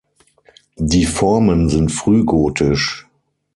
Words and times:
Die 0.79 1.05
Formen 1.05 1.69
sind 1.69 1.91
frühgotisch. 1.91 3.07